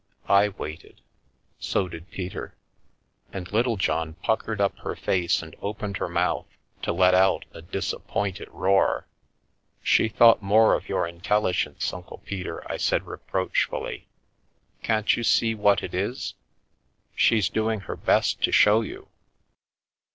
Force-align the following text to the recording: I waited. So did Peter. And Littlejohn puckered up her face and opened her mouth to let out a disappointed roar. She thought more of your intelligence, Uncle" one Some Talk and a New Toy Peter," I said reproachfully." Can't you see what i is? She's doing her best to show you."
I 0.27 0.49
waited. 0.49 0.99
So 1.59 1.87
did 1.87 2.09
Peter. 2.09 2.55
And 3.31 3.51
Littlejohn 3.53 4.15
puckered 4.15 4.59
up 4.59 4.79
her 4.79 4.95
face 4.95 5.43
and 5.43 5.55
opened 5.61 5.97
her 5.97 6.09
mouth 6.09 6.47
to 6.81 6.91
let 6.91 7.13
out 7.13 7.45
a 7.51 7.61
disappointed 7.61 8.47
roar. 8.51 9.05
She 9.83 10.09
thought 10.09 10.41
more 10.41 10.73
of 10.73 10.89
your 10.89 11.05
intelligence, 11.07 11.93
Uncle" 11.93 12.17
one 12.17 12.21
Some 12.21 12.23
Talk 12.25 12.31
and 12.31 12.31
a 12.31 12.33
New 12.41 12.53
Toy 12.55 12.61
Peter," 12.63 12.71
I 12.73 12.77
said 12.77 13.05
reproachfully." 13.05 14.07
Can't 14.81 15.15
you 15.17 15.23
see 15.23 15.53
what 15.53 15.83
i 15.83 15.89
is? 15.95 16.33
She's 17.15 17.47
doing 17.49 17.81
her 17.81 17.95
best 17.95 18.41
to 18.41 18.51
show 18.51 18.81
you." 18.81 19.07